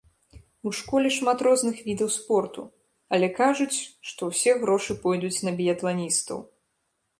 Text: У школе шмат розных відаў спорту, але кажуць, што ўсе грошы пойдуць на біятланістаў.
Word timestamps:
У 0.69 0.71
школе 0.77 1.09
шмат 1.17 1.43
розных 1.47 1.83
відаў 1.89 2.09
спорту, 2.15 2.61
але 3.17 3.27
кажуць, 3.41 3.77
што 4.13 4.21
ўсе 4.33 4.51
грошы 4.65 4.99
пойдуць 5.07 5.35
на 5.49 5.57
біятланістаў. 5.63 6.39